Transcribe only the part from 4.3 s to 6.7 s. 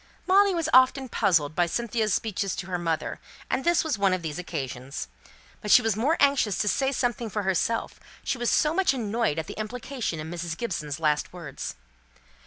occasions. But she was more anxious to